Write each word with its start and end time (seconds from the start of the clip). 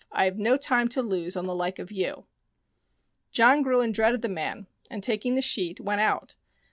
I 0.11 0.25
have 0.25 0.39
no 0.39 0.57
time 0.57 0.87
to 0.89 1.03
lose 1.03 1.35
on 1.37 1.45
the 1.45 1.53
like 1.53 1.77
of 1.77 1.91
you." 1.91 2.25
John 3.31 3.61
grew 3.61 3.81
in 3.81 3.91
dread 3.91 4.15
of 4.15 4.21
the 4.21 4.29
man, 4.29 4.65
and 4.89 5.03
taking 5.03 5.35
the 5.35 5.43
sheet, 5.43 5.79
went 5.79 6.01
out. 6.01 6.33